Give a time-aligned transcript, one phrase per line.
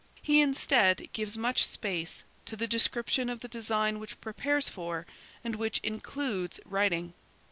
[0.23, 5.05] He instead, gives much space to the description of the design which prepares for,
[5.43, 7.13] and which includes writing.